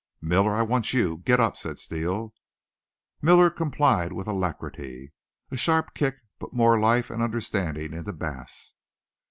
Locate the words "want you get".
0.63-1.39